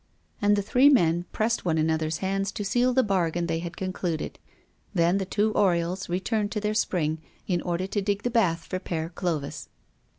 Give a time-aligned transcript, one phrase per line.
[0.41, 4.39] And the three men pressed one another's hands to seal the bargain they had concluded.
[4.95, 8.79] Then, the two Oriols returned to their spring, in order to dig the bath for
[8.79, 9.69] Père Clovis.